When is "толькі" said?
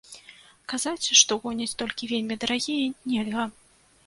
1.83-2.09